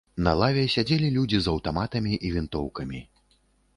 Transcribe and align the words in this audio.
На 0.27 0.31
лаве 0.39 0.63
сядзелі 0.75 1.11
людзі 1.19 1.41
з 1.47 1.53
аўтаматамі 1.55 2.13
і 2.31 2.33
вінтоўкамі. 2.39 3.07